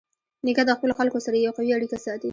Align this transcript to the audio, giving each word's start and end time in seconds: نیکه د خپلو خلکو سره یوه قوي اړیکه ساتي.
نیکه 0.45 0.63
د 0.65 0.71
خپلو 0.77 0.93
خلکو 0.99 1.19
سره 1.25 1.35
یوه 1.37 1.55
قوي 1.57 1.71
اړیکه 1.77 1.97
ساتي. 2.05 2.29